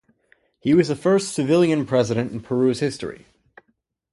He 0.59 0.73
was 0.73 0.87
the 0.87 0.95
first 0.95 1.31
civilian 1.31 1.85
President 1.85 2.31
in 2.31 2.39
Peru's 2.39 2.79
history. 2.79 3.27